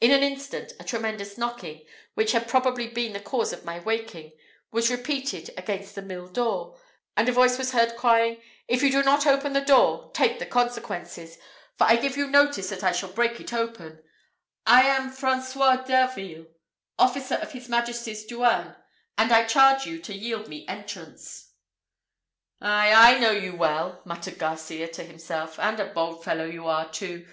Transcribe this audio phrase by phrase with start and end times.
[0.00, 3.78] In an instant a tremendous knocking, which had most probably been the cause of my
[3.78, 4.32] waking,
[4.72, 6.80] was repeated against the mill door,
[7.14, 10.46] and a voice was heard crying, "If you do not open the door, take the
[10.46, 11.36] consequences,
[11.76, 14.02] for I give you notice that I shall break it open:
[14.64, 16.46] I am François Derville,
[16.98, 18.74] officer of his majesty's douane;
[19.18, 21.52] and I charge you to yield me entrance."
[22.62, 26.90] "Ay, I know you well!" muttered Garcias to himself, "and a bold fellow you are
[26.90, 27.26] too.